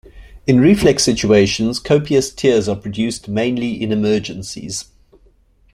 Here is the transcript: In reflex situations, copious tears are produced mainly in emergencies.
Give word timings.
In 0.47 0.59
reflex 0.59 1.03
situations, 1.03 1.77
copious 1.77 2.33
tears 2.33 2.67
are 2.67 2.75
produced 2.75 3.27
mainly 3.27 3.79
in 3.79 3.91
emergencies. 3.91 4.85